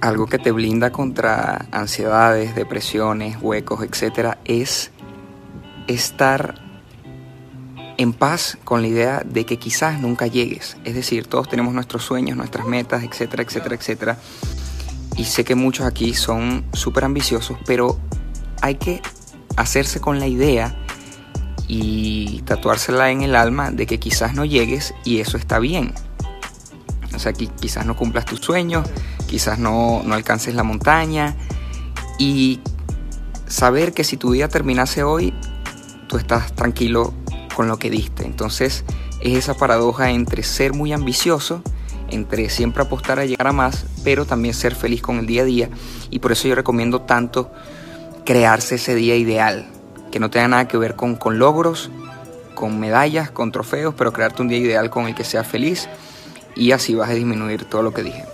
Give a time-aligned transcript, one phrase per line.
[0.00, 4.90] algo que te blinda contra ansiedades, depresiones, huecos, etcétera, es
[5.86, 6.54] estar
[7.98, 10.78] en paz con la idea de que quizás nunca llegues.
[10.84, 14.18] Es decir, todos tenemos nuestros sueños, nuestras metas, etcétera, etcétera, etcétera.
[15.16, 17.98] Y sé que muchos aquí son súper ambiciosos, pero
[18.62, 19.02] hay que
[19.56, 20.74] hacerse con la idea
[21.68, 25.92] y tatuársela en el alma de que quizás no llegues y eso está bien.
[27.14, 28.88] O sea, que quizás no cumplas tus sueños,
[29.30, 31.36] quizás no, no alcances la montaña
[32.18, 32.58] y
[33.46, 35.32] saber que si tu día terminase hoy,
[36.08, 37.14] tú estás tranquilo
[37.54, 38.26] con lo que diste.
[38.26, 38.84] Entonces
[39.20, 41.62] es esa paradoja entre ser muy ambicioso,
[42.10, 45.44] entre siempre apostar a llegar a más, pero también ser feliz con el día a
[45.44, 45.70] día.
[46.10, 47.52] Y por eso yo recomiendo tanto
[48.26, 49.68] crearse ese día ideal,
[50.10, 51.88] que no tenga nada que ver con, con logros,
[52.56, 55.88] con medallas, con trofeos, pero crearte un día ideal con el que seas feliz
[56.56, 58.24] y así vas a disminuir todo lo que dije.